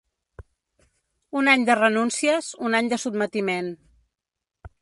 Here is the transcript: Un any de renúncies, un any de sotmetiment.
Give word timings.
Un 1.41 1.51
any 1.53 1.67
de 1.69 1.77
renúncies, 1.81 2.49
un 2.71 2.79
any 2.81 2.93
de 2.95 3.01
sotmetiment. 3.05 3.73